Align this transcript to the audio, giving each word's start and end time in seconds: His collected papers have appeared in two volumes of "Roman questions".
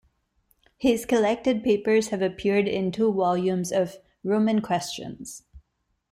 His 0.79 1.05
collected 1.05 1.61
papers 1.63 2.07
have 2.07 2.23
appeared 2.23 2.67
in 2.67 2.91
two 2.91 3.13
volumes 3.13 3.71
of 3.71 3.97
"Roman 4.23 4.59
questions". 4.59 5.43